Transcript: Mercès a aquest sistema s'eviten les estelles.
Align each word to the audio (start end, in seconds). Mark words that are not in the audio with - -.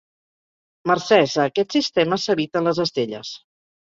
Mercès 0.91 1.35
a 1.37 1.45
aquest 1.51 1.77
sistema 1.77 2.19
s'eviten 2.25 2.69
les 2.71 2.83
estelles. 2.89 3.37